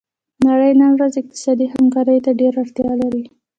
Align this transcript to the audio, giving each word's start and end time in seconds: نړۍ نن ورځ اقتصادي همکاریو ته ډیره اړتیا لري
نړۍ 0.47 0.71
نن 0.81 0.91
ورځ 0.95 1.13
اقتصادي 1.21 1.65
همکاریو 1.73 2.23
ته 2.25 2.31
ډیره 2.39 2.57
اړتیا 2.63 2.91
لري 3.01 3.23